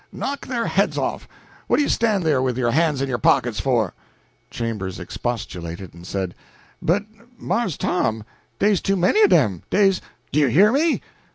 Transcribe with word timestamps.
knock 0.11 0.47
their 0.47 0.65
heads 0.65 0.97
off! 0.97 1.27
What 1.67 1.77
do 1.77 1.83
you 1.83 1.87
stand 1.87 2.23
there 2.23 2.41
with 2.41 2.57
your 2.57 2.71
hands 2.71 3.03
in 3.03 3.07
your 3.07 3.19
pockets 3.19 3.59
for?" 3.59 3.93
Chambers 4.49 4.99
expostulated, 4.99 5.93
and 5.93 6.07
said, 6.07 6.33
"But, 6.81 7.05
Marse 7.37 7.77
Tom, 7.77 8.23
dey's 8.57 8.81
too 8.81 8.95
many 8.95 9.21
of 9.21 9.31
'em 9.31 9.61
dey's" 9.69 10.01
"Do 10.31 10.39
you 10.39 10.47
hear 10.47 10.71
me?" 10.71 11.03